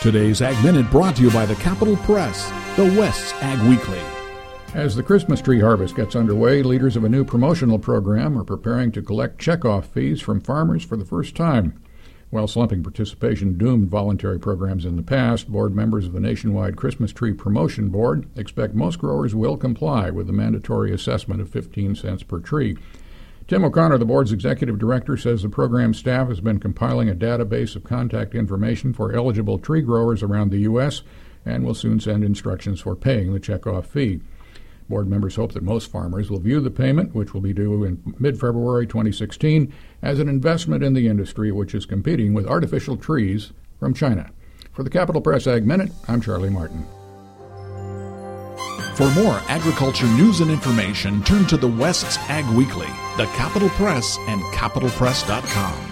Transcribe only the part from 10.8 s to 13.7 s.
for the first time. While slumping participation